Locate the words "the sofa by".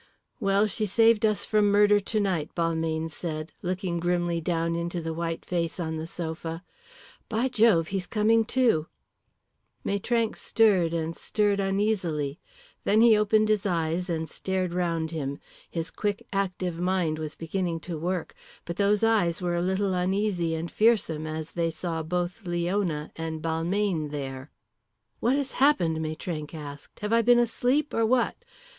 5.97-7.47